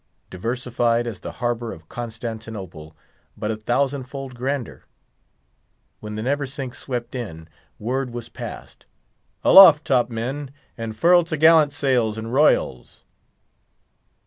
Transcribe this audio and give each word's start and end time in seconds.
Diversified 0.31 1.05
as 1.05 1.19
the 1.19 1.33
harbour 1.33 1.71
of 1.71 1.87
Constantinople, 1.87 2.95
but 3.37 3.51
a 3.51 3.55
thousand 3.55 4.05
fold 4.05 4.33
grander. 4.33 4.85
When 5.99 6.15
the 6.15 6.23
Neversink 6.23 6.73
swept 6.73 7.13
in, 7.13 7.47
word 7.77 8.09
was 8.09 8.27
passed, 8.27 8.87
"Aloft, 9.43 9.85
top 9.85 10.09
men! 10.09 10.49
and 10.75 10.97
furl 10.97 11.23
t' 11.23 11.37
gallant 11.37 11.71
sails 11.71 12.17
and 12.17 12.33
royals!" 12.33 13.03